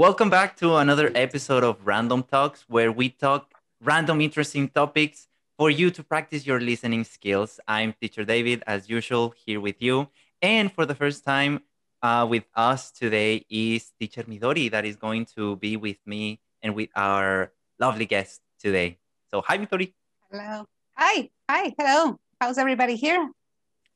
[0.00, 3.52] Welcome back to another episode of Random Talks, where we talk
[3.82, 5.28] random interesting topics
[5.58, 7.60] for you to practice your listening skills.
[7.68, 10.08] I'm Teacher David, as usual, here with you.
[10.40, 11.60] And for the first time
[12.00, 16.74] uh, with us today is Teacher Midori, that is going to be with me and
[16.74, 18.96] with our lovely guest today.
[19.30, 19.92] So, hi, Midori.
[20.30, 20.64] Hello.
[20.96, 21.28] Hi.
[21.50, 21.74] Hi.
[21.76, 22.18] Hello.
[22.40, 23.30] How's everybody here?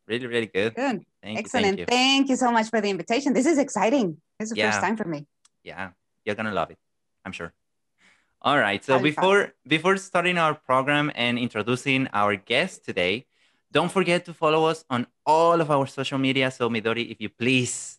[0.06, 0.74] Really, really good.
[0.74, 1.00] Good.
[1.22, 1.78] Thank Excellent.
[1.78, 1.96] You, thank, you.
[1.96, 3.32] thank you so much for the invitation.
[3.32, 4.18] This is exciting.
[4.38, 4.70] This is the Yeah.
[4.70, 5.26] first time for me.
[5.64, 5.90] Yeah
[6.24, 6.78] you're gonna love it
[7.24, 7.52] i'm sure.
[8.42, 13.24] All right so I'll before before starting our program and introducing our guest today
[13.74, 16.50] don't forget to follow us on all of our social media.
[16.50, 17.98] So midori if you please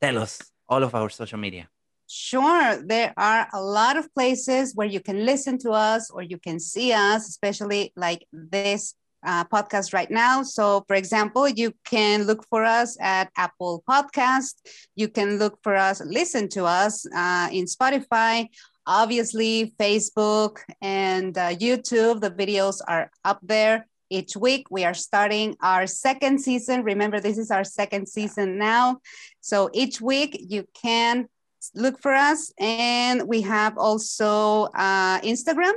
[0.00, 1.68] tell us all of our social media.
[2.06, 2.82] Sure.
[2.82, 6.58] There are a lot of places where you can listen to us or you can
[6.58, 10.42] see us, especially like this uh, podcast right now.
[10.42, 14.54] So, for example, you can look for us at Apple Podcast.
[14.96, 18.48] You can look for us, listen to us uh, in Spotify,
[18.86, 22.20] obviously Facebook and uh, YouTube.
[22.20, 24.66] The videos are up there each week.
[24.70, 26.82] We are starting our second season.
[26.82, 28.98] Remember, this is our second season now.
[29.40, 31.28] So each week you can
[31.74, 35.74] look for us and we have also uh, instagram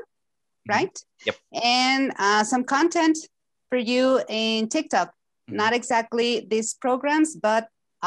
[0.70, 1.36] right Yep.
[1.62, 3.18] and uh, some content
[3.74, 5.10] for you in tiktok.
[5.50, 5.58] Mhm.
[5.62, 7.64] not exactly these programs but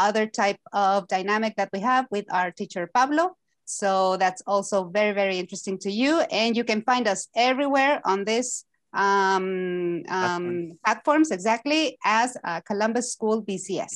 [0.06, 3.34] other type of dynamic that we have with our teacher pablo.
[3.64, 6.12] So that's also very very interesting to you.
[6.30, 11.28] And you can find us everywhere on this um, um, platforms.
[11.34, 13.92] exactly as uh, columbus school bcs yes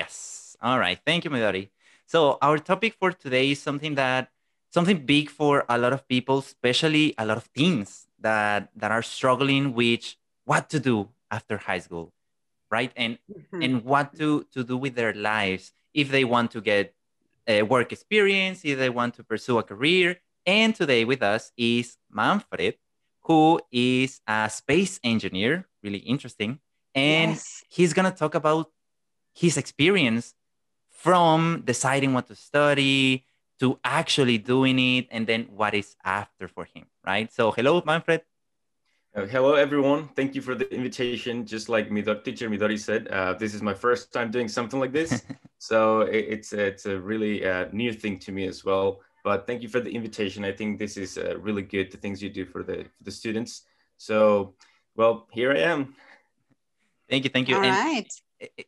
[0.00, 0.14] yes.
[0.60, 0.98] All right.
[1.08, 1.70] Thank you midori.
[2.12, 4.28] So our topic for today is something that
[4.76, 9.02] something big for a lot of people especially a lot of teens that that are
[9.16, 10.17] struggling with
[10.48, 10.96] what to do
[11.30, 12.12] after high school
[12.70, 12.92] right?
[12.96, 13.62] And Mhm.
[13.62, 16.94] and what to to do with their lives if they want to get
[17.46, 20.20] a work experience if they want to pursue a career.
[20.46, 22.76] And today with us is manfred
[23.22, 26.60] who is a space engineer really interesting.
[26.94, 27.64] And Yes.
[27.68, 28.70] he's gonna talk about
[29.34, 30.34] his experience
[30.90, 33.24] from deciding what to study
[33.60, 37.32] to actually doing it and then what is after for him right?
[37.32, 38.22] So hello manfred
[39.14, 40.08] hello, everyone.
[40.16, 41.46] Thank you for the invitation.
[41.46, 44.92] Just like Midori, teacher Midori said, uh, this is my first time doing something like
[44.92, 45.22] this,
[45.58, 49.00] so it, it's it's a really uh, new thing to me as well.
[49.24, 50.44] But thank you for the invitation.
[50.44, 51.90] I think this is uh, really good.
[51.90, 53.62] The things you do for the for the students.
[53.96, 54.54] So,
[54.96, 55.94] well, here I am.
[57.10, 58.10] thank you thank you All And- right.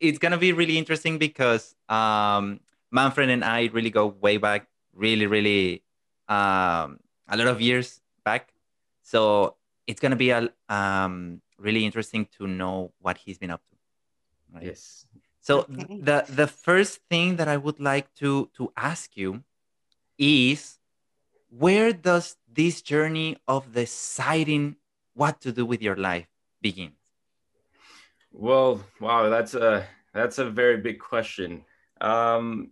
[0.00, 2.58] it's gonna be really interesting because um,
[2.90, 5.84] Manfred and I really go way back, really, really
[6.28, 6.98] um,
[7.28, 8.50] a lot of years back.
[9.02, 9.54] So
[9.86, 13.76] it's gonna be a um, really interesting to know what he's been up to.
[14.54, 14.64] right?
[14.64, 15.06] Yes.
[15.40, 16.00] So Okay.
[16.00, 19.42] the the first thing that I would like to to ask you
[20.18, 20.78] is
[21.48, 24.76] where does this journey of deciding
[25.14, 26.28] what to do with your life
[26.60, 26.92] begin?
[28.32, 31.64] Well, wow, that's a that's a very big question.
[32.00, 32.70] Um,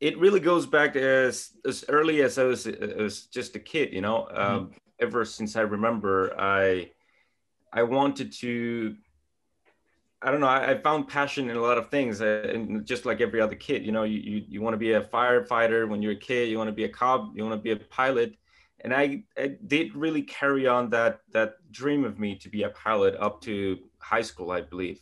[0.00, 3.92] it really goes back as as early as I was, as just a kid.
[3.92, 6.90] You know, um, ever since I remember, I
[7.72, 8.96] I wanted to.
[10.24, 10.46] I don't know.
[10.46, 13.56] I, I found passion in a lot of things, uh, and just like every other
[13.56, 16.48] kid, you know, you you, you want to be a firefighter when you're a kid.
[16.48, 17.32] You want to be a cop.
[17.34, 18.34] You want to be a pilot.
[18.84, 22.70] And I, I did really carry on that that dream of me to be a
[22.70, 25.00] pilot up to high school, I believe.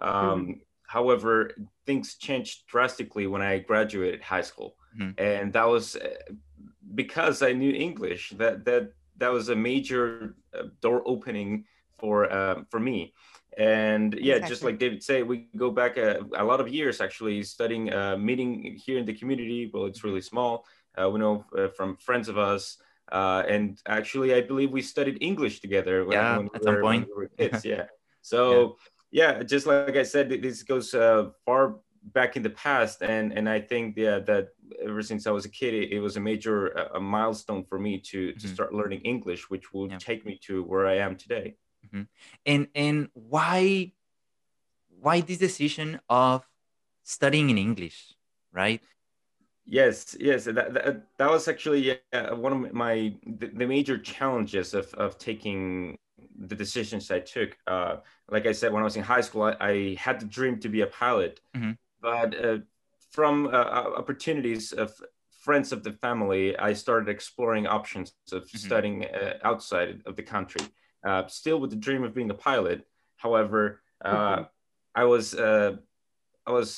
[0.00, 1.50] Um, However,
[1.84, 5.12] things changed drastically when I graduated high school, Mhm.
[5.18, 6.14] and that was uh,
[6.94, 8.22] because I knew English.
[8.40, 11.64] That that that was a major uh, door opening
[11.98, 13.12] for uh, for me.
[13.56, 17.42] And yeah, just like David said, we go back a, a lot of years actually
[17.42, 19.70] studying, uh, meeting here in the community.
[19.72, 20.66] Well, it's really small.
[20.94, 22.76] Uh, we know uh, from friends of us.
[23.10, 26.74] Uh, and actually, I believe we studied English together when, Yeah, when we at some
[26.74, 27.06] were, point.
[27.08, 27.64] we were kids.
[27.74, 27.86] Yeah.
[28.20, 28.76] So
[29.10, 31.76] yeah, just like I said, this goes uh, far
[32.12, 34.48] back in the past, and and I think yeah that
[34.82, 37.78] ever since I was a kid, it, it was a major uh, a milestone for
[37.78, 38.54] me to to Mhm.
[38.54, 39.98] start learning English, which will Yeah.
[39.98, 41.56] take me to where I am today.
[42.44, 43.92] And and why
[44.88, 46.48] why this decision of
[47.02, 48.14] studying in English,
[48.52, 48.82] right?
[49.68, 54.74] Yes, yes, that, that, that was actually yeah, one of my the, the major challenges
[54.74, 55.98] of of taking
[56.38, 57.56] the decisions I took.
[57.66, 57.96] Uh,
[58.30, 60.68] like I said, when I was in high school, I, I had the dream to
[60.68, 61.76] be a pilot, Mhm.
[62.06, 62.58] But uh,
[63.10, 63.50] from uh,
[64.02, 64.94] opportunities of
[65.44, 68.58] friends of the family, I started exploring options of Mhm.
[68.66, 70.64] studying uh, outside of the country.
[71.08, 72.78] Uh, still with the dream of being a pilot.
[73.16, 73.60] However,
[74.04, 74.48] uh, Mhm.
[75.02, 75.72] I was uh,
[76.48, 76.70] I was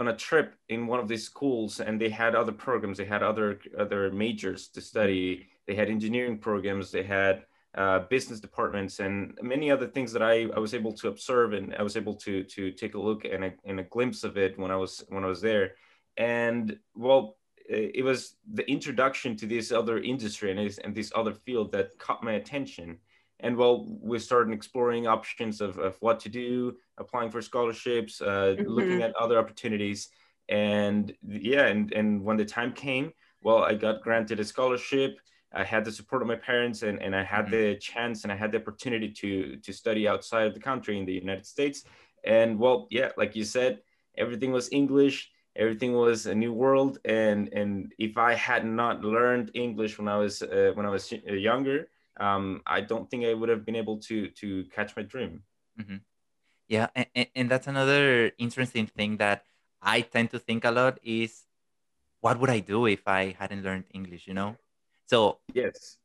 [0.00, 3.22] on a trip in one of these schools and they had other programs they had
[3.22, 3.48] other
[3.84, 5.24] other majors to study
[5.66, 7.34] they had engineering programs they had
[7.74, 11.74] uh, business departments and many other things that I, I was able to observe and
[11.74, 14.58] I was able to to take a look and a, and a glimpse of it
[14.58, 15.72] when I was when I was there.
[16.16, 17.36] And well
[17.68, 21.96] it was the introduction to this other industry and this, and this other field that
[21.98, 22.98] caught my attention.
[23.40, 28.26] And well we started exploring options of, of what to do applying for scholarships uh,
[28.58, 28.68] mm-hmm.
[28.68, 30.10] looking at other opportunities.
[30.50, 35.18] And yeah and, and when the time came well i got granted a scholarship
[35.54, 37.56] i had the support of my parents and, and i had mm-hmm.
[37.56, 41.04] the chance and i had the opportunity to to study outside of the country in
[41.04, 41.84] the united states
[42.24, 43.80] and well yeah like you said
[44.16, 49.50] everything was english everything was a new world and and if i had not learned
[49.54, 51.88] english when i was uh, when i was younger
[52.20, 55.42] um, I don't think I would have been able to to catch my dream.
[55.80, 55.96] Mm-hmm.
[56.68, 59.44] Yeah, and, and that's another interesting thing that
[59.80, 61.44] I tend to think a lot is,
[62.20, 64.26] what would I do if I hadn't learned English?
[64.26, 64.56] You know,
[65.06, 65.98] so yes.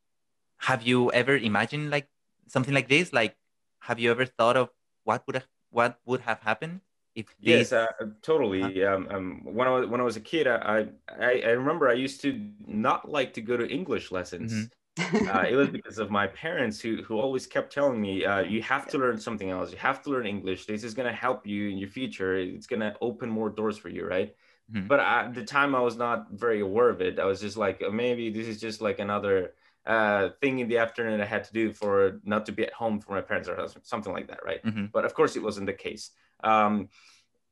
[0.59, 2.07] Have you ever imagined like
[2.47, 3.13] something like this?
[3.13, 3.35] Like,
[3.81, 4.69] have you ever thought of
[5.03, 6.81] what would have what would have happened
[7.13, 7.87] if yes, uh,
[8.21, 8.83] totally.
[8.83, 11.93] Um, um, when I was when I was a kid, I, I I remember I
[11.93, 14.53] used to not like to go to English lessons.
[14.53, 18.39] Mm-hmm uh, it was because of my parents who who always kept telling me, uh,
[18.39, 19.71] "You have to learn something else.
[19.71, 20.65] You have to learn English.
[20.65, 22.37] This is going to help you in your future.
[22.37, 24.35] It's going to open more doors for you, right?"
[24.73, 24.87] Mm-hmm.
[24.87, 27.19] But at the time, I was not very aware of it.
[27.19, 29.53] I was just like, oh, maybe this is just like another
[29.85, 32.99] uh, thing in the afternoon I had to do for not to be at home
[32.99, 34.63] for my parents or something like that, right?
[34.63, 34.87] Mm-hmm.
[34.91, 36.11] But of course, it wasn't the case.
[36.43, 36.89] Um,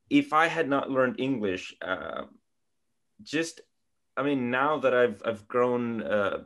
[0.10, 2.24] if I had not learned English, uh,
[3.24, 3.62] just
[4.18, 6.44] I mean, now that I've I've grown uh,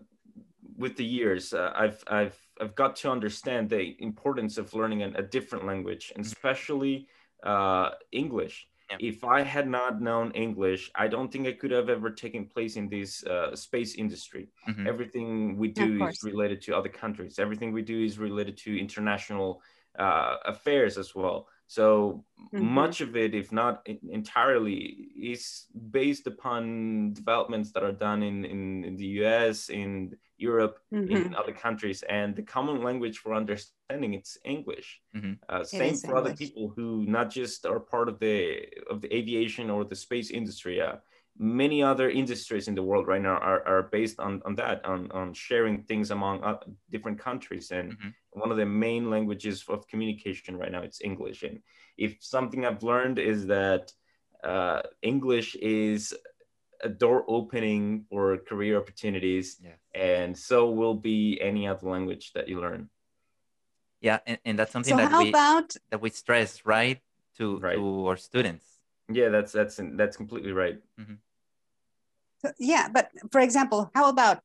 [0.77, 5.11] with the years, uh, I've I've I've got to understand the importance of learning a,
[5.15, 6.31] a different language, and mm-hmm.
[6.31, 7.07] especially
[7.43, 8.67] uh, English.
[8.89, 8.97] Yeah.
[8.99, 12.75] If I had not known English, I don't think I could have ever taken place
[12.75, 14.49] in this uh, space industry.
[14.67, 14.87] Mm-hmm.
[14.87, 17.37] Everything we do is related to other countries.
[17.37, 19.61] Everything we do is related to international
[19.97, 21.47] uh, affairs as well.
[21.67, 22.65] So mm-hmm.
[22.65, 28.83] much of it, if not entirely, is based upon developments that are done in, in,
[28.85, 31.15] in the US, in Europe, mm-hmm.
[31.15, 32.03] in other countries.
[32.03, 35.01] And the common language for understanding it's English.
[35.15, 35.33] Mm-hmm.
[35.47, 36.19] Uh, same for English.
[36.19, 40.29] other people who not just are part of the of the aviation or the space
[40.31, 40.81] industry.
[40.81, 40.97] Uh,
[41.39, 45.09] many other industries in the world right now are, are based on, on that on,
[45.11, 46.57] on sharing things among uh,
[46.91, 48.09] different countries and mm-hmm.
[48.31, 51.59] one of the main languages of communication right now it's english and
[51.97, 53.93] if something i've learned is that
[54.43, 56.17] uh, english is a
[56.87, 59.71] door opening or career opportunities yeah.
[59.93, 62.89] and so will be any other language that you learn
[64.01, 65.75] yeah and, and that's something so that we about...
[65.89, 67.01] that we stress right
[67.37, 67.75] to right.
[67.75, 68.65] to our students
[69.11, 71.15] yeah that's that's that's completely right mm-hmm
[72.57, 74.39] yeah, but for example, how about,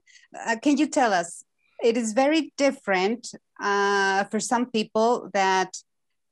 [0.46, 1.44] uh, can you tell us,
[1.82, 3.28] it is very different
[3.60, 5.76] uh, for some people that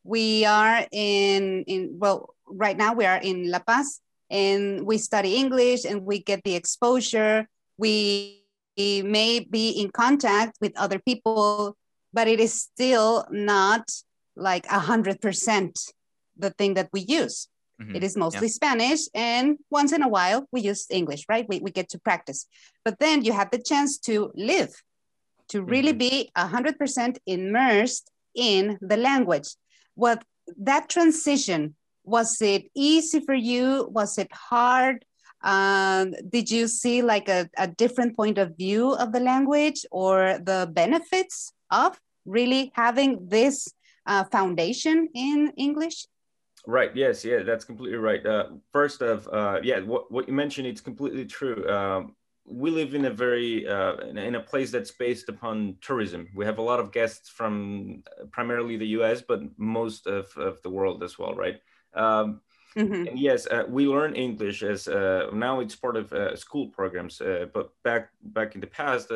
[0.05, 4.01] we are in, in, well, right now we are in La Paz
[4.33, 7.47] and we study English and we get the exposure.
[7.77, 8.43] We
[8.77, 11.77] may be in contact with other people,
[12.13, 13.91] but it is still not
[14.35, 15.79] like a hundred percent
[16.37, 17.47] the thing that we use.
[17.81, 17.97] Mm-hmm.
[17.97, 18.55] It is mostly yeah.
[18.55, 21.47] Spanish, and once in a while we use English, right?
[21.49, 22.47] We, we get to practice.
[22.85, 24.71] But then you have the chance to live,
[25.49, 25.99] to really mm-hmm.
[25.99, 29.49] be 100% immersed in the language.
[29.95, 30.25] What
[30.57, 31.75] that transition
[32.05, 33.89] was it easy for you?
[33.91, 35.05] Was it hard?
[35.43, 40.39] Um, did you see like a, a different point of view of the language or
[40.39, 43.69] the benefits of really having this
[44.07, 46.07] uh, foundation in English?
[46.67, 46.95] Right.
[46.95, 47.25] Yes.
[47.25, 47.43] Yeah.
[47.43, 48.25] That's completely right.
[48.25, 51.69] Uh, first of, uh, yeah, what, what you mentioned, it's completely true.
[51.69, 56.29] Um, we live in a very uh, in a place that's based upon tourism.
[56.35, 60.71] We have a lot of guests from primarily the U.S., but most of, of the
[60.71, 61.61] world as well, right?
[61.95, 62.41] Um,
[62.77, 63.09] mm-hmm.
[63.09, 67.21] And yes, uh, we learn English as uh, now it's part of uh, school programs.
[67.21, 69.11] Uh, but back back in the past,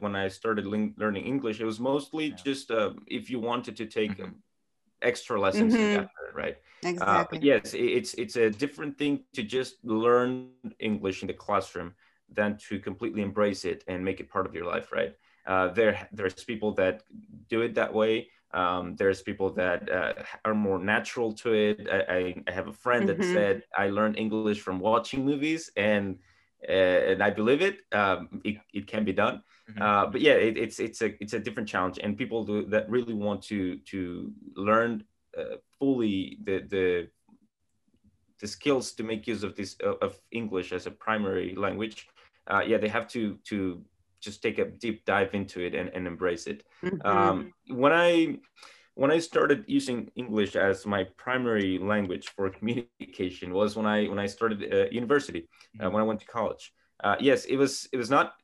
[0.00, 2.36] when I started learning English, it was mostly yeah.
[2.44, 2.70] just
[3.06, 4.32] if you wanted to take mm-hmm.
[5.02, 6.06] extra lessons, mm-hmm.
[6.36, 6.56] right?
[6.84, 7.38] Uh, exactly.
[7.38, 11.94] Uh, yes, it's it's a different thing to just learn English in the classroom
[12.32, 15.14] than to completely embrace it and make it part of your life, right?
[15.46, 17.02] Uh, there there's people that
[17.48, 18.28] do it that way.
[18.52, 20.14] Um, there's people that uh,
[20.44, 21.86] are more natural to it.
[21.90, 23.34] I, I have a friend that mm-hmm.
[23.34, 26.18] said I learned English from watching movies, and
[26.68, 26.72] uh,
[27.12, 27.80] and I believe it.
[27.92, 29.42] Um, it, it can be done.
[29.70, 29.82] Mm-hmm.
[29.82, 32.88] Uh, but yeah, it, it's it's a it's a different challenge, and people do, that
[32.88, 35.04] really want to to learn
[35.36, 37.08] uh, fully the the
[38.40, 42.08] the skills to make use of this of English as a primary language,
[42.48, 43.82] uh, yeah, they have to to
[44.20, 46.64] just take a deep dive into it and, and embrace it.
[46.82, 47.06] Mm-hmm.
[47.06, 48.38] Um, when I
[48.98, 54.18] when I started using English as my primary language for communication was when I when
[54.18, 55.92] I started uh, university, uh, mm-hmm.
[55.94, 56.72] when I went to college.
[57.04, 58.34] Uh, yes, it was it was not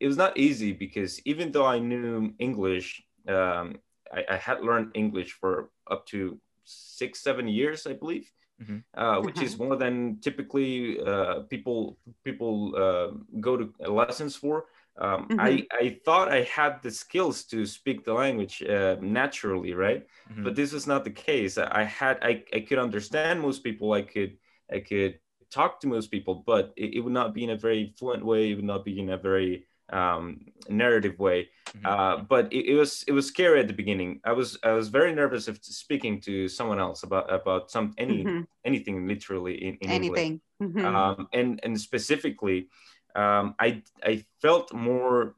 [0.00, 3.80] it was not easy because even though I knew English, um,
[4.12, 8.30] I, I, had learned English for up to six seven years, I believe.
[8.62, 8.78] Mm-hmm.
[8.94, 13.08] Uh, which is more than typically uh, people people uh,
[13.40, 14.66] go to lessons for.
[14.96, 15.40] Um, mm-hmm.
[15.40, 20.06] I, I thought I had the skills to speak the language uh, naturally, right?
[20.30, 20.44] Mm-hmm.
[20.44, 21.58] But this was not the case.
[21.58, 23.92] I had I, I could understand most people.
[23.92, 24.36] I could
[24.72, 25.18] I could
[25.50, 28.50] talk to most people, but it, it would not be in a very fluent way.
[28.50, 31.48] It would not be in a very um, narrative way.
[31.68, 31.86] Mm-hmm.
[31.86, 34.20] Uh, but it, it, was it was scary at the beginning.
[34.24, 38.24] I was I was very nervous of speaking to someone else about about some any
[38.24, 38.42] mm-hmm.
[38.64, 40.40] anything literally in, in anything.
[40.62, 40.84] Mm-hmm.
[40.84, 42.68] Um, and and specifically,
[43.14, 45.36] um, I I felt more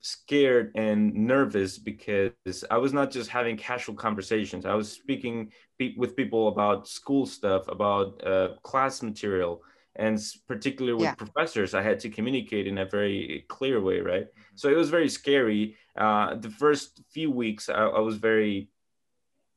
[0.00, 4.64] scared and nervous because I was not just having casual conversations.
[4.64, 9.62] I was speaking pe- with people about school stuff, about uh, class material,
[9.96, 11.14] and particularly with yeah.
[11.14, 14.26] professors, I had to communicate in a very clear way, right?
[14.54, 15.76] So it was very scary.
[15.96, 18.70] Uh, the first few weeks, I, I was very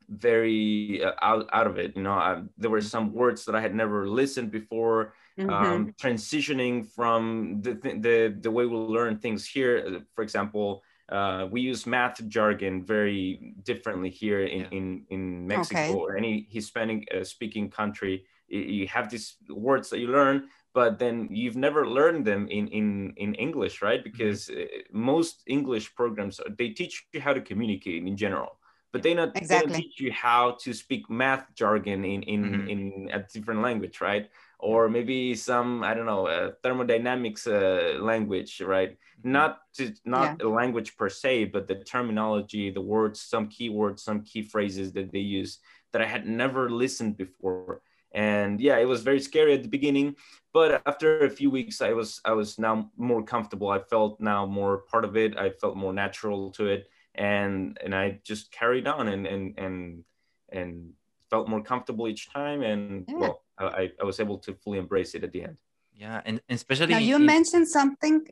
[0.09, 3.61] very uh, out, out of it you know I, there were some words that i
[3.61, 5.49] had never listened before mm-hmm.
[5.49, 11.61] um, transitioning from the, the the way we learn things here for example uh, we
[11.61, 14.67] use math jargon very differently here in, yeah.
[14.71, 15.93] in, in Mexico okay.
[15.93, 18.25] or any Hispanic uh, speaking country.
[18.47, 23.13] You have these words that you learn, but then you've never learned them in, in,
[23.17, 23.99] in English, right?
[23.99, 24.11] Mm-hmm.
[24.11, 24.99] Because mm-hmm.
[24.99, 28.57] most English programs, they teach you how to communicate in general
[28.93, 29.67] but they not exactly.
[29.67, 32.69] they don't teach you how to speak math jargon in in mm-hmm.
[32.69, 38.61] in a different language right or maybe some i don't know uh, thermodynamics uh, language
[38.61, 39.31] right mm-hmm.
[39.33, 40.45] not to not yeah.
[40.45, 45.11] a language per se but the terminology the words some keywords some key phrases that
[45.11, 45.59] they use
[45.91, 47.81] that i had never listened before
[48.13, 50.15] and yeah it was very scary at the beginning
[50.53, 54.45] but after a few weeks i was i was now more comfortable i felt now
[54.45, 58.87] more part of it i felt more natural to it and and I just carried
[58.87, 60.03] on and and and
[60.51, 60.93] and
[61.29, 63.17] felt more comfortable each time and yeah.
[63.17, 65.57] well I, I was able to fully embrace it at the end.
[65.93, 68.25] Yeah and, especially now you in, mentioned something.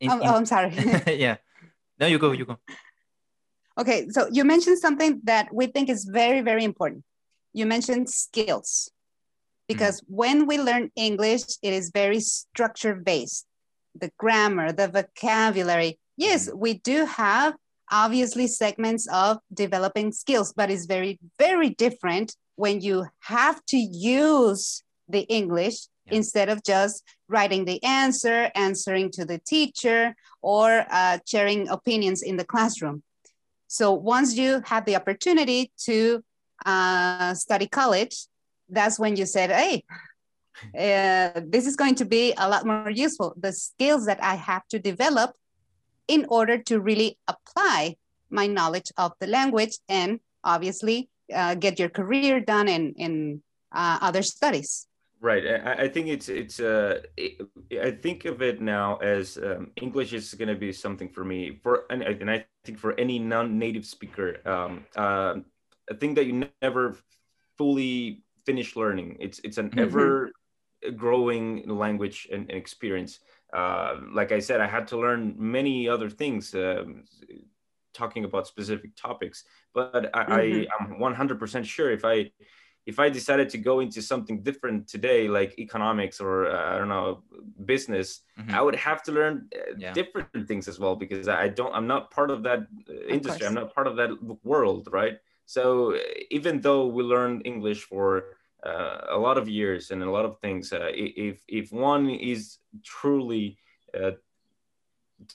[0.00, 0.72] In, oh, in, oh i'm sorry.
[1.06, 1.36] Yeah.
[1.98, 2.58] No you go you go.
[3.78, 7.04] Okay so you mentioned something that we think is very very important.
[7.52, 8.90] You mentioned skills.
[9.68, 10.14] Because mm-hmm.
[10.16, 13.46] when we learn english it is very structure based
[13.94, 15.98] the grammar the vocabulary.
[16.16, 16.58] Yes mm-hmm.
[16.58, 17.54] we do have
[17.90, 24.82] obviously segments of developing skills, but it's very, very different when you have to use
[25.08, 26.14] the English yeah.
[26.16, 32.36] instead of just writing the answer, answering to the teacher, or uh, sharing opinions in
[32.36, 33.02] the classroom.
[33.66, 36.22] So once you have the opportunity to
[36.64, 38.26] uh, study college,
[38.68, 39.84] that's when you said, hey,
[41.34, 43.34] uh, this is going to be a lot more useful.
[43.36, 45.34] The skills that I have to develop
[46.08, 47.96] in order to really apply
[48.30, 53.42] my knowledge of the language and obviously uh, get your career done in, in
[53.72, 54.86] uh, other studies.
[55.20, 55.44] Right.
[55.46, 57.40] I, I think it's, it's, uh, it,
[57.80, 61.58] I think of it now as um, English is going to be something for me
[61.62, 65.36] for, and, and I think for any non-native speaker, um, uh,
[65.88, 66.96] a thing that you never
[67.56, 69.16] fully finish learning.
[69.20, 69.80] It's, it's an mm-hmm.
[69.80, 70.32] ever
[70.92, 73.20] growing language and, and experience.
[73.52, 77.04] Uh, like I said, I had to learn many other things um,
[77.92, 79.44] talking about specific topics.
[79.72, 81.02] But I, mm-hmm.
[81.02, 82.30] I, am 100% sure if I
[82.86, 86.88] if I decided to go into something different today, like economics or uh, I don't
[86.88, 87.22] know
[87.64, 88.54] business, mm-hmm.
[88.54, 89.92] I would have to learn uh, yeah.
[89.92, 91.74] different things as well because I don't.
[91.74, 93.46] I'm not part of that uh, industry.
[93.46, 94.10] I'm not part of that
[94.44, 95.16] world, right?
[95.46, 95.96] So
[96.30, 100.38] even though we learn English for uh, a lot of years and a lot of
[100.38, 100.72] things.
[100.72, 103.58] Uh, if if one is truly
[103.98, 104.12] uh,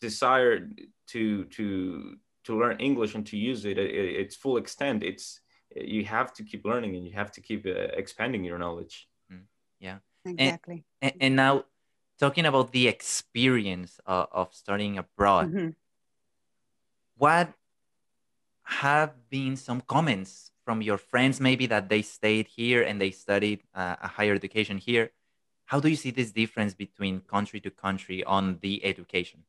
[0.02, 5.42] desired to to to learn English and to use it at its full extent, it's
[5.76, 9.08] you have to keep learning and you have to keep uh, expanding your knowledge.
[9.32, 9.44] Mm,
[9.80, 10.84] yeah, exactly.
[11.02, 11.66] And, and, now,
[12.20, 15.70] talking about the experience of, of studying abroad, mm-hmm.
[17.18, 17.54] what
[18.64, 23.64] have been some comments from your friends maybe that they stayed here and they studied
[23.74, 25.12] uh, a higher education here
[25.66, 29.46] how do you see this difference between country to country on the education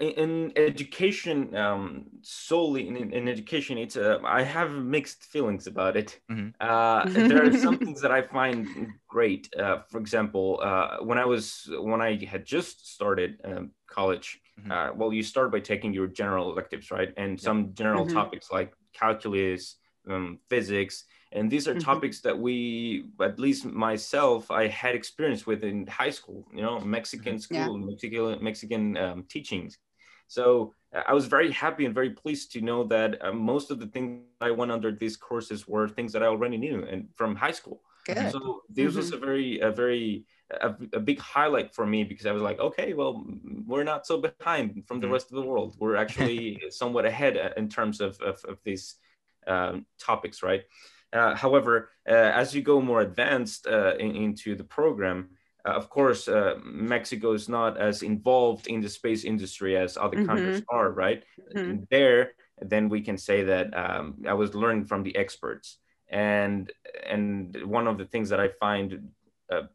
[0.00, 6.20] in education um, solely in, in education it's uh, i have mixed feelings about it
[6.28, 6.54] Mhm.
[6.60, 11.24] uh, there are some things that i find great uh, for example uh, when i
[11.24, 14.72] was when i had just started um, college Mhm.
[14.72, 18.14] uh, well you start by taking your general electives right and some general Mhm.
[18.14, 19.76] topics like calculus
[20.10, 21.80] um, physics and these are Mhm.
[21.80, 26.80] topics that we at least myself i had experience with in high school you know
[26.80, 27.64] mexican Yeah.
[27.66, 29.78] school mexican mexican um, teachings
[30.28, 33.78] so uh, i was very happy and very pleased to know that uh, most of
[33.78, 37.34] the things i went under these courses were things that i already knew and from
[37.36, 38.18] high school Good.
[38.30, 40.24] so this was a very a very
[40.60, 43.24] a, a big highlight for me because i was like okay well
[43.66, 45.12] we're not so behind from the Mhm.
[45.12, 48.96] rest of the world we're actually somewhat ahead uh, in terms of of, of these
[49.46, 50.62] um, topics right
[51.12, 55.30] uh, however, uh, as you go more advanced uh, in, into the program,
[55.66, 60.16] uh, of course, uh, Mexico is not as involved in the space industry as other
[60.16, 60.26] Mhm.
[60.26, 61.24] countries are, right?
[61.54, 61.86] Mhm.
[61.90, 66.72] There, then we can say that um, I was learning from the experts, and
[67.06, 69.12] and one of the things that I find
[69.50, 69.66] uh,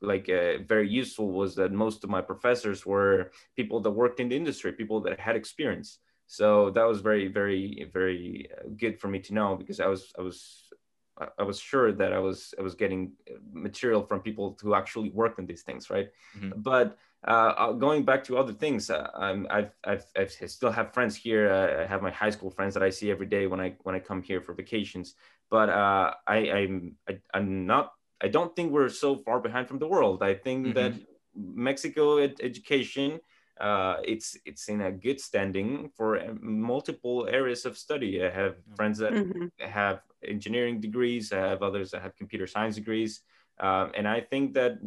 [0.00, 4.28] like uh, very useful was that most of my professors were people that worked in
[4.28, 5.98] the industry, people that had experience.
[6.26, 10.12] So that was very, very, very uh, good for me to know because I was,
[10.18, 10.72] I was,
[11.20, 14.74] I- I was sure that I was, I was getting uh, material from people who
[14.74, 16.08] actually worked in these things, right?
[16.36, 16.54] Mhm.
[16.56, 20.92] But uh, uh, going back to other things, uh, I'm, I've, I've, I've, still have
[20.92, 21.50] friends here.
[21.50, 23.94] Uh, I have my high school friends that I see every day when I, when
[23.94, 25.14] I come here for vacations.
[25.50, 27.92] But uh, I, I'm, I, I'm not.
[28.20, 30.22] I don't think we're so far behind from the world.
[30.22, 30.74] I think Mhm.
[30.74, 30.92] that
[31.34, 33.20] Mexico ed- education
[33.60, 38.22] uh, it's it's in a good standing for uh, multiple areas of study.
[38.24, 39.50] I have friends that Mhm.
[39.60, 41.32] have engineering degrees.
[41.32, 43.22] I have others that have computer science degrees,
[43.60, 44.78] um, and I think that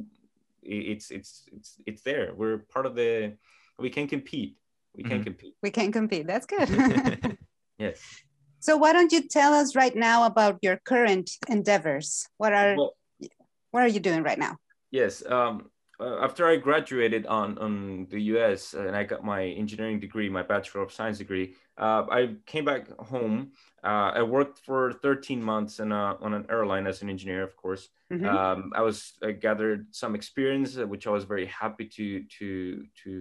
[0.61, 2.33] it's it's it's it's there.
[2.35, 3.37] We're part of the.
[3.79, 4.57] We can compete.
[4.95, 5.23] We can Mhm.
[5.23, 5.55] compete.
[5.61, 6.25] We can compete.
[6.27, 6.67] That's good.
[7.77, 8.01] Yes.
[8.59, 12.27] so why don't you tell us right now about your current endeavors?
[12.37, 12.97] What are Well,
[13.71, 14.57] what are you doing right now?
[14.91, 15.23] Yes.
[15.25, 15.69] Um,
[15.99, 20.43] uh, after I graduated on, on the US and I got my engineering degree, my
[20.43, 23.51] Bachelor of Science degree, uh, I came back home.
[23.83, 27.55] Uh, I worked for 13 months in a, on an airline as an engineer, of
[27.55, 27.89] course.
[28.11, 28.25] Mhm.
[28.25, 32.85] Um, I was I gathered some experience, uh, which I was very happy to to
[33.03, 33.11] to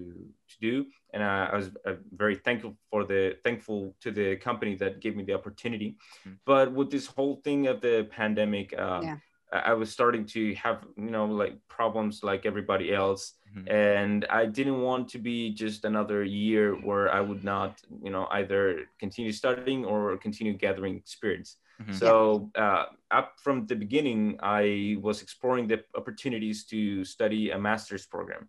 [0.48, 4.76] to do, and uh, I was uh, very thankful for the thankful to the company
[4.76, 5.96] that gave me the opportunity.
[6.24, 6.38] Mm.
[6.44, 9.16] But with this whole thing of the pandemic, um, Yeah.
[9.52, 13.70] I was starting to have you know like problems like everybody else, Mhm.
[13.70, 18.26] and I didn't want to be just another year where I would not you know
[18.38, 21.58] either continue studying or continue gathering experience.
[21.80, 21.94] Mhm.
[21.94, 28.06] So uh, up from the beginning, I was exploring the opportunities to study a master's
[28.06, 28.48] program.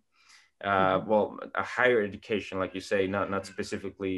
[0.64, 1.06] Uh, Mhm.
[1.06, 4.14] Well, a higher education, like you say, not not specifically.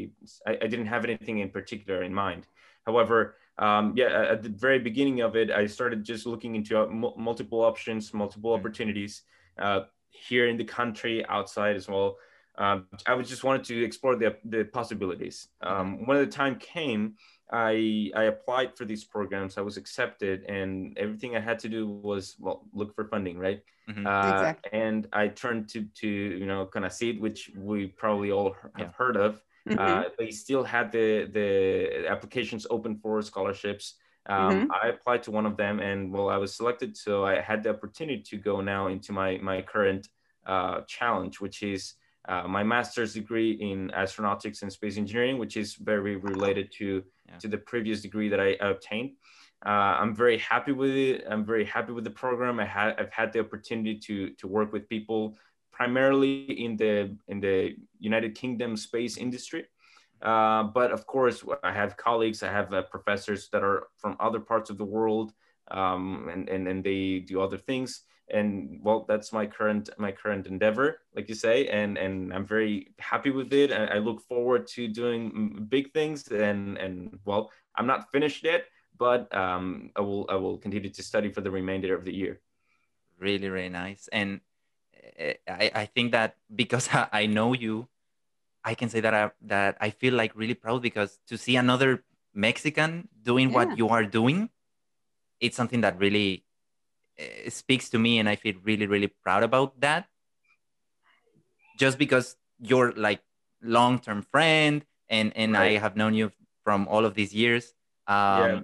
[0.46, 2.42] I, I didn't have anything in particular in mind.
[2.86, 6.72] However, um, yeah, at- at the very beginning of it, I started just looking into
[6.80, 8.58] uh, mul- multiple options, multiple Mhm.
[8.58, 9.22] opportunities
[9.58, 9.80] uh,
[10.28, 12.16] here in the country, outside as well.
[12.58, 15.36] Um, I was just wanted to explore the the possibilities.
[15.60, 17.02] Um, when the time came,
[17.52, 19.56] I I applied for these programs.
[19.56, 20.68] I was accepted, and
[20.98, 23.60] everything I had to do was well look for funding, right?
[23.88, 24.04] Mhm.
[24.06, 24.70] Uh, Exactly.
[24.82, 26.08] And I turned to to
[26.40, 28.92] you know CONACYT, which we probably all have Yeah.
[29.00, 29.32] heard of.
[29.68, 29.78] Mhm.
[29.78, 33.98] Uh, they still had the the applications open for scholarships.
[34.26, 34.68] Um, Mhm.
[34.82, 37.70] I applied to one of them, and well, I was selected, so I had the
[37.70, 40.08] opportunity to go now into my my current
[40.46, 41.94] uh, challenge, which is
[42.28, 47.38] uh, my master's degree in astronautics and space engineering, which is very related to Yeah.
[47.38, 49.16] to the previous degree that I obtained.
[49.64, 51.24] Uh, I'm very happy with it.
[51.30, 52.58] I'm very happy with the program.
[52.60, 55.36] I had I've had the opportunity to to work with people
[55.80, 56.94] primarily in the
[57.32, 57.56] in the
[57.98, 59.64] United Kingdom space industry.
[60.30, 64.40] Uh, but of course, I have colleagues, I have uh, professors that are from other
[64.50, 65.32] parts of the world,
[65.70, 67.90] um, and, and and they do other things.
[68.38, 72.74] And well, that's my current my current endeavor, like you say, and and I'm very
[72.98, 73.70] happy with it.
[73.72, 76.28] And I look forward to doing big things.
[76.28, 78.62] And and well, I'm not finished yet,
[78.98, 82.36] but um, I will I will continue to study for the remainder of the year.
[83.18, 84.40] really really nice and
[85.48, 87.88] i i think that because i know you
[88.64, 92.02] i can say that i that i feel like really proud because to see another
[92.34, 93.56] mexican doing Yeah.
[93.56, 94.50] what you are doing
[95.40, 96.44] it's something that really
[97.18, 100.06] uh, speaks to me and i feel really really proud about that.
[101.78, 103.22] Just because you're like
[103.62, 106.32] long-term friend and and i have known you
[106.64, 107.72] from all of these years
[108.06, 108.60] um yeah,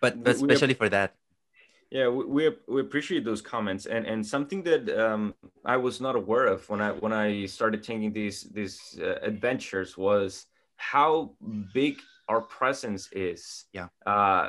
[0.00, 1.14] but, but we have- especially for that
[1.92, 6.46] Yeah, we, we, appreciate those comments, and and something that um, I was not aware
[6.46, 11.36] of when I when I started taking these these uh, adventures was how
[11.74, 12.00] big
[12.30, 13.66] our presence is.
[13.74, 13.88] Yeah.
[14.06, 14.48] Uh,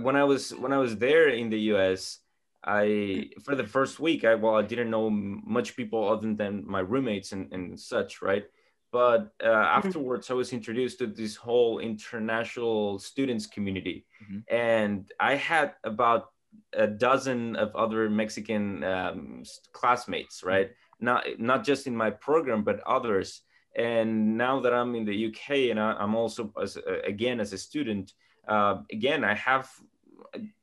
[0.00, 2.20] when I was when I was there in the U.S.,
[2.64, 6.80] I for the first week, I well, I didn't know much people other than my
[6.80, 8.46] roommates and, and such, right?
[8.90, 9.78] But uh, Mm-hmm.
[9.78, 14.44] afterwards, I was introduced to this whole international students community, Mhm.
[14.48, 16.32] and I had about
[16.74, 20.70] a dozen of other Mexican um, classmates, right?
[21.00, 23.42] Not not just in my program, but others.
[23.76, 27.52] And now that I'm in the UK and I, I'm also as a- again as
[27.52, 28.12] a student,
[28.48, 29.68] uh, again I have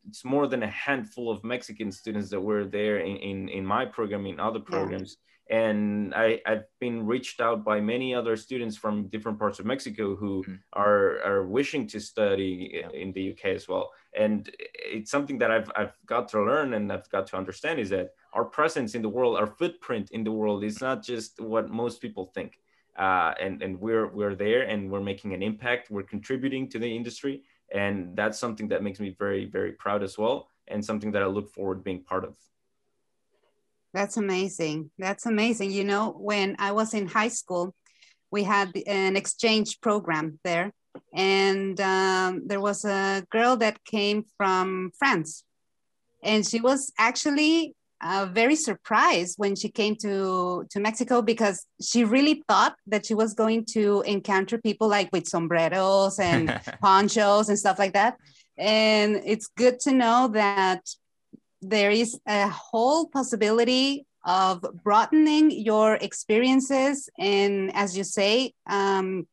[0.08, 3.86] it's more than a handful of Mexican students that were there in in, in my
[3.86, 5.17] program, in other programs.
[5.50, 10.13] And I, I've been reached out by many other students from different parts of Mexico
[10.15, 10.60] who Mhm.
[10.74, 13.89] are, are wishing to study in the UK as well.
[14.18, 17.90] And it's something that I've, I've got to learn and I've got to understand is
[17.90, 21.70] that our presence in the world, our footprint in the world is not just what
[21.70, 22.60] most people think.
[22.98, 25.92] Uh, and, and we're, we're there and we're making an impact.
[25.92, 27.44] We're contributing to the industry.
[27.72, 30.50] And that's something that makes me very, very proud as well.
[30.68, 32.34] And something that I look forward being part of.
[33.94, 34.92] That's amazing.
[34.98, 35.72] That's amazing.
[35.72, 37.76] You know, when I was in high school,
[38.32, 40.74] we had an exchange program there,
[41.14, 45.44] and um, there was a girl that came from France,
[46.24, 52.04] and she was actually uh, very surprised when she came to to Mexico because she
[52.04, 57.58] really thought that she was going to encounter people like with sombreros and ponchos and
[57.58, 58.18] stuff like that.
[58.58, 60.82] And it's good to know that
[61.62, 69.26] there is a whole possibility of broadening your experiences and as you say um,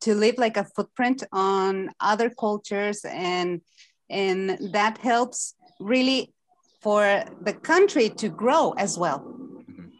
[0.00, 3.60] to leave like a footprint on other cultures and
[4.08, 6.32] and that helps really
[6.80, 9.90] for the country to grow as well Mhm.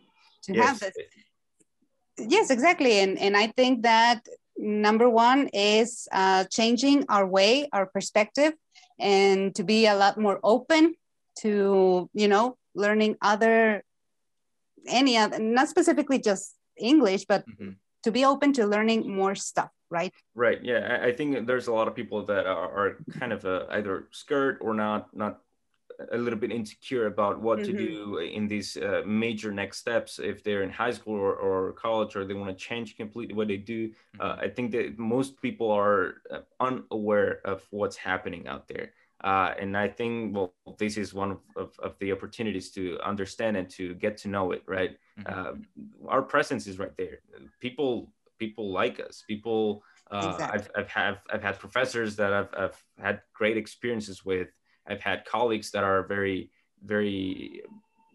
[0.44, 0.80] to have Yes.
[0.80, 0.96] this
[2.18, 4.26] yes exactly and and i think that
[4.58, 8.52] number one is uh, changing our way our perspective
[8.98, 10.94] and to be a lot more open
[11.42, 13.82] to you know learning other
[14.88, 17.76] any other not specifically just english but Mhm.
[18.06, 20.62] To be open to learning more stuff right Right.
[20.62, 21.00] Yeah.
[21.02, 24.58] I, think there's a lot of people that are, are kind of uh, either scared
[24.60, 25.40] or not, not
[26.12, 27.78] a little bit insecure about what to Mhm.
[27.78, 32.16] do in these uh, major next steps if they're in high school or, or college
[32.16, 33.90] or they want to change completely what they do.
[34.20, 38.92] Uh, I think that most people are uh, unaware of what's happening out there.
[39.24, 43.56] Uh, and I think, well, this is one of, of, of the opportunities to understand
[43.56, 44.98] and to get to know it, right?
[45.16, 45.26] Mhm.
[45.28, 45.54] Uh,
[46.08, 47.20] our presence is right there.
[47.60, 49.22] People, people like us.
[49.26, 50.60] People, uh, Exactly.
[50.60, 54.48] I've, I've, have, I've had professors that I've, I've had great experiences with.
[54.86, 56.52] I've had colleagues that are very,
[56.82, 57.62] very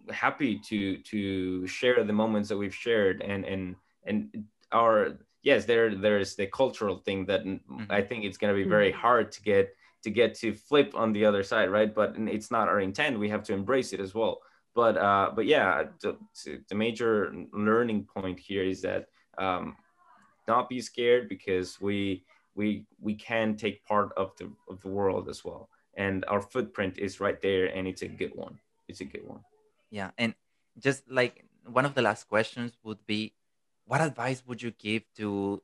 [0.10, 5.96] happy to to share the moments that we've shared and and and our yes there
[5.96, 7.42] there's the cultural thing that
[7.90, 11.14] I think it's going to be very hard to get to get to flip on
[11.14, 14.14] the other side right but it's not our intent we have to embrace it as
[14.16, 14.42] well
[14.74, 16.18] but uh but yeah the,
[16.70, 19.08] the major learning point here is that
[19.38, 19.76] um
[20.48, 22.24] not be scared because we
[22.56, 25.70] we we can take part of the of the world as well.
[25.96, 28.60] And our footprint is right there and it's a good one.
[28.88, 29.42] It's a good one.
[29.90, 30.34] Yeah, and
[30.80, 33.34] just like one of the last questions would be,
[33.86, 35.62] what advice would you give to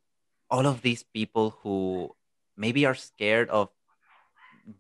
[0.50, 2.16] all of these people who
[2.56, 3.70] maybe are scared of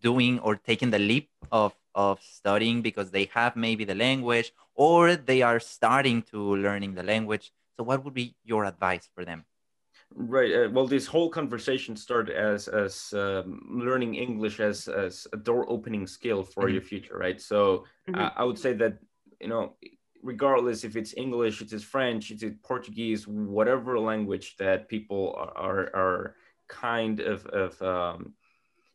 [0.01, 5.17] doing or taking the leap of of studying because they have maybe the language or
[5.17, 7.51] they are starting to learning the language?
[7.77, 9.45] So, what would be your advice for them?
[10.15, 10.53] Right.
[10.53, 15.69] Uh, well, this whole conversation started as as um, learning English as as a door
[15.69, 16.73] opening skill for Mhm.
[16.73, 17.39] your future, right?
[17.41, 18.15] So Mhm.
[18.19, 18.99] uh, I would say that
[19.41, 19.75] you know,
[20.23, 26.35] regardless if it's English, it's French, it's Portuguese, whatever language that people are are, are
[26.69, 28.33] kind of of um,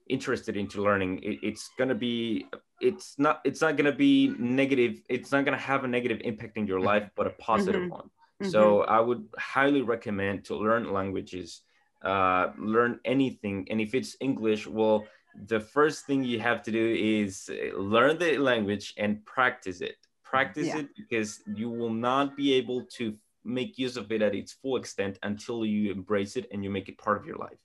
[0.08, 2.46] interested into learning, it, it's gonna be
[2.82, 5.00] it's not it's not gonna be negative.
[5.08, 6.84] It's not gonna have a negative impact in your Mhm.
[6.92, 7.90] life, but a positive Mhm.
[7.90, 8.10] one.
[8.42, 8.50] Mm-hmm.
[8.50, 11.62] So I would highly recommend to learn languages,
[12.02, 13.66] uh, learn anything.
[13.70, 15.06] And if it's English, well,
[15.46, 19.96] the first thing you have to do is uh, learn the language and practice it.
[20.24, 20.80] Practice Yeah.
[20.80, 24.76] it because you will not be able to make use of it at its full
[24.76, 27.58] extent until you embrace it and you make it part of your life.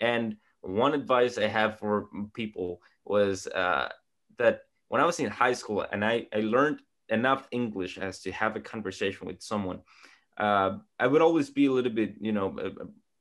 [0.00, 3.88] And one advice I have for people was uh,
[4.38, 8.32] that when I was in high school and I, I learned enough English as to
[8.32, 9.80] have a conversation with someone,
[10.38, 12.70] uh, I would always be a little bit, you know, uh,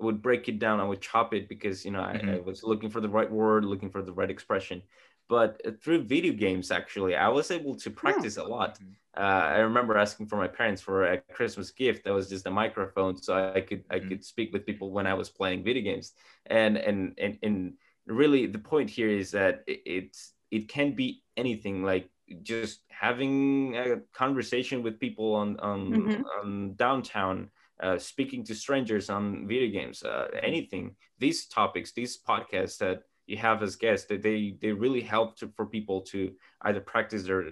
[0.01, 0.79] I would break it down.
[0.79, 2.45] I would chop it because, you know, I, I Mhm.
[2.45, 4.81] was looking for the right word, looking for the right expression.
[5.29, 8.95] but through video games actually i was able to practice a lot Mhm.
[9.17, 12.51] uh, i remember asking for my parents for a christmas gift that was just a
[12.51, 14.07] microphone so i could i Mhm.
[14.07, 16.07] could speak with people when i was playing video games
[16.47, 17.73] and and and, and
[18.05, 21.07] really the point here is that it's it can be
[21.43, 22.05] anything like
[22.43, 26.23] just having a conversation with people on on, Mhm.
[26.39, 27.37] on downtown
[27.85, 30.95] uh, speaking to strangers on video games uh, anything.
[31.19, 32.97] These topics these podcasts that
[33.31, 36.19] you have as guests that they they really help to, for people to
[36.67, 37.43] either practice their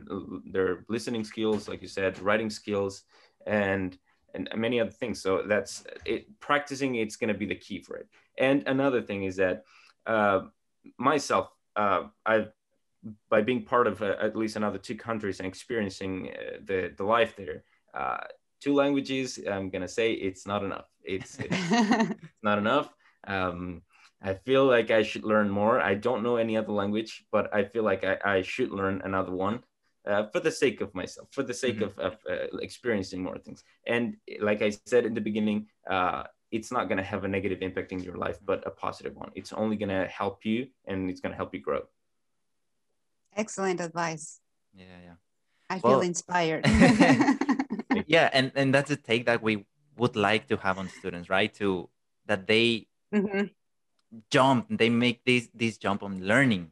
[0.55, 2.93] their listening skills like you said writing skills
[3.47, 3.97] and
[4.33, 5.17] and many other things.
[5.25, 5.73] So that's
[6.05, 8.07] it practicing it's going to be the key for it.
[8.47, 9.55] And another thing is that
[10.13, 10.39] uh,
[10.97, 12.51] myself uh, i've
[13.29, 17.03] by being part of uh, at least another two countries and experiencing uh, the the
[17.03, 18.17] life there uh,
[18.59, 21.57] two languages i'm going to say it's not enough it's, it's
[22.31, 22.93] it's not enough.
[23.27, 23.81] Um,
[24.23, 25.79] I feel like I should learn more.
[25.81, 29.31] I don't know any other language, but I feel like I, I should learn another
[29.31, 29.63] one
[30.07, 31.85] uh, for the sake of myself, for the sake Mhm.
[31.87, 33.63] of, of uh, experiencing more things.
[33.87, 37.61] And like I said in the beginning, uh, it's not going to have a negative
[37.61, 39.31] impact in your life, but a positive one.
[39.35, 41.81] It's only going to help you and it's going to help you grow.
[43.35, 44.39] Excellent advice.
[44.73, 45.15] Yeah, yeah.
[45.69, 46.65] I feel inspired.
[48.07, 49.65] yeah and and that's a take that we
[49.97, 51.89] would like to have on students right to
[52.25, 53.51] that they Mhm,
[54.29, 56.71] jump they make this this jump on learning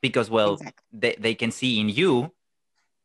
[0.00, 0.84] because well exactly.
[0.92, 2.32] they, they can see in you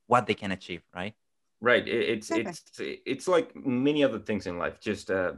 [0.07, 1.15] what they can achieve right
[1.61, 1.85] Right.
[1.85, 2.51] It, it's Okay.
[2.51, 4.79] it's it's like many other things in life.
[4.79, 5.33] Just uh,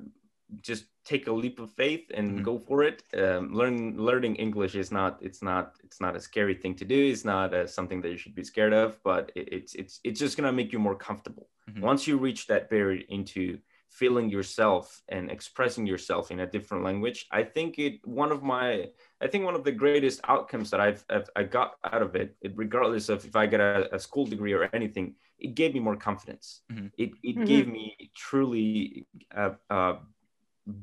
[0.61, 2.43] just take a leap of faith and Mhm.
[2.43, 3.03] go for it.
[3.17, 6.99] Um, learn learning English is not it's not it's not a scary thing to do.
[7.11, 8.99] It's not uh, something that you should be scared of.
[9.03, 11.49] But it, it's it's it's just gonna make you more comfortable.
[11.69, 11.81] Mhm.
[11.81, 13.59] Once you reach that barrier into
[13.89, 18.89] feeling yourself and expressing yourself in a different language, I think it one of my
[19.21, 22.35] I think one of the greatest outcomes that I've, I've I got out of it,
[22.41, 25.79] it, regardless of if I get a, a school degree or anything, it gave me
[25.79, 26.61] more confidence.
[26.71, 26.91] Mhm.
[26.97, 27.45] It it Mhm.
[27.45, 29.97] gave me truly a, a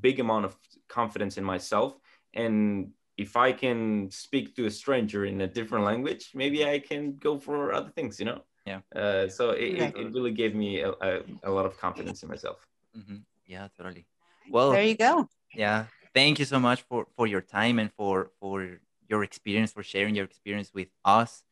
[0.00, 0.56] big amount of
[0.88, 1.98] confidence in myself,
[2.34, 7.16] and if I can speak to a stranger in a different language, maybe I can
[7.16, 8.42] go for other things, you know.
[8.64, 8.80] Yeah.
[8.94, 12.28] Uh, so it, it, it really gave me a, a, a lot of confidence in
[12.28, 12.58] myself.
[12.96, 13.24] Mhm.
[13.46, 14.06] yeah totally
[14.50, 15.28] well there you go.
[15.54, 19.82] yeah thank you so much for for your time and for for your experience for
[19.82, 21.42] sharing your experience with us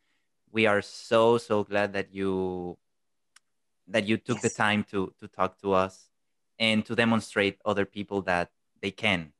[0.51, 2.79] we are so so glad that you
[3.89, 6.09] that you took the time to to talk to us
[6.59, 8.51] and to demonstrate other people that
[8.83, 9.33] they can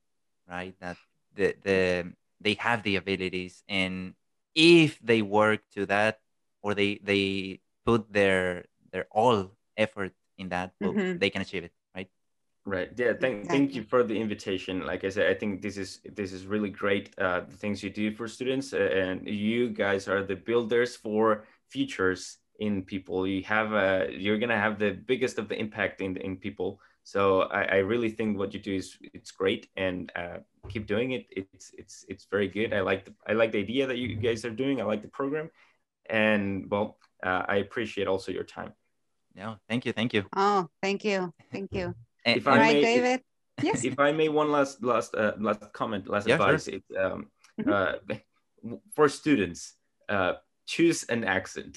[0.49, 0.97] right that
[1.35, 4.13] the the they have the abilities and
[4.55, 6.19] if they work to that
[6.61, 11.19] or they they put their their all effort in that well, Mhm.
[11.19, 12.09] they can achieve it right
[12.67, 12.91] Right.
[12.99, 13.13] Yeah.
[13.15, 14.83] Thank thank you for the invitation.
[14.83, 17.15] Like I said, I think this is this is really great.
[17.17, 21.47] Uh, the things you do for students, uh, and you guys are the builders for
[21.71, 23.23] futures in people.
[23.25, 26.81] You have a you're gonna have the biggest of the impact in in people.
[27.07, 31.11] So I, I really think what you do is it's great, and uh, keep doing
[31.15, 31.23] it.
[31.31, 32.73] It's it's it's very good.
[32.73, 34.81] I like the I like the idea that you guys are doing.
[34.81, 35.47] I like the program,
[36.09, 38.73] and well, uh, I appreciate also your time.
[39.39, 41.31] no thank you thank you Oh, thank you.
[41.55, 41.95] Thank you.
[42.27, 43.19] And- If All I right, may- David.
[43.63, 43.85] Yes.
[43.85, 46.45] if I may, one last last uh, last comment, last Yeah, sure.
[46.47, 46.67] advice.
[46.67, 47.71] It's um, Mhm.
[47.71, 47.93] uh,
[48.95, 49.79] for students,
[50.11, 50.33] uh,
[50.73, 51.75] choose an accent.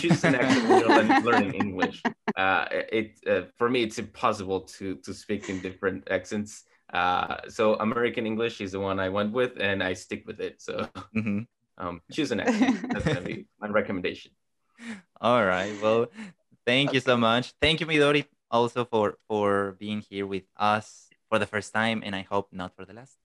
[0.00, 2.02] Choose an accent when you're learning English.
[2.36, 6.64] Uh, it uh, for me, it's impossible to to speak in different accents.
[6.92, 10.60] Uh, so American English is the one I went with, and I stick with it.
[10.60, 11.46] So Mhm.
[11.78, 12.76] um, choose an accent.
[12.92, 14.32] That's gonna be my recommendation.
[15.20, 15.72] All right.
[15.82, 16.06] Well,
[16.66, 17.52] thank you so much.
[17.60, 22.16] Thank you, Midori, also for for being here with us for the first time, and
[22.16, 23.16] I hope not for the last.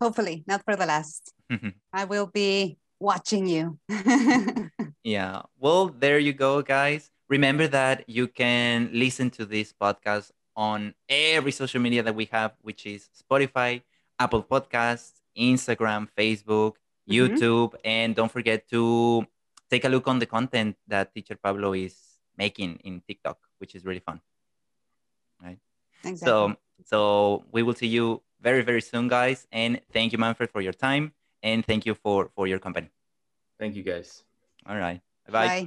[0.00, 1.32] Hopefully, not for the last.
[1.92, 3.78] I will be watching you.
[5.04, 5.42] yeah.
[5.58, 7.10] Well, there you go, guys.
[7.28, 12.52] Remember that you can listen to this podcast on every social media that we have,
[12.62, 13.82] which is Spotify,
[14.18, 16.74] Apple Podcasts, Instagram, Facebook,
[17.08, 17.36] Mhm.
[17.36, 19.26] YouTube, and don't forget to
[19.68, 21.96] take a look on the content that Teacher Pablo is
[22.36, 24.20] making in TikTok, which is really fun.
[25.42, 25.58] Right.
[26.04, 26.26] Exactly.
[26.26, 29.46] So, so we will see you very, very soon, guys.
[29.52, 31.12] And thank you, Manfred, for your time,
[31.44, 32.90] and thank you for for your company.
[33.58, 34.24] Thank you, guys.
[34.66, 35.48] All right, bye.
[35.48, 35.62] Bye.